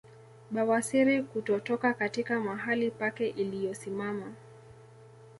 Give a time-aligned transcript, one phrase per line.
[0.51, 4.33] Bawasiri kutotoka katika mahali pake iliyosimama